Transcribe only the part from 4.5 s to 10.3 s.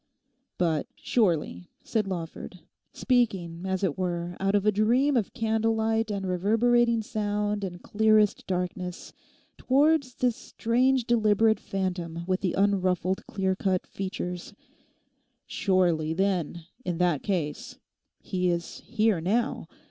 of a dream of candle light and reverberating sound and clearest darkness, towards